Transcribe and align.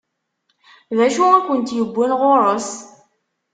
D 0.97 0.99
acu 1.05 1.23
i 1.37 1.39
kent-iwwin 1.45 2.11
ɣur-s? 2.21 2.69